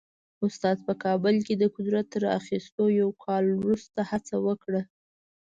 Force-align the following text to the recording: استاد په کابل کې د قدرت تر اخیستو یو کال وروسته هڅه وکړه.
استاد 0.45 0.77
په 0.87 0.93
کابل 1.03 1.35
کې 1.47 1.55
د 1.57 1.63
قدرت 1.75 2.05
تر 2.13 2.23
اخیستو 2.39 2.83
یو 3.01 3.09
کال 3.23 3.45
وروسته 3.61 3.99
هڅه 4.11 4.35
وکړه. 4.47 4.81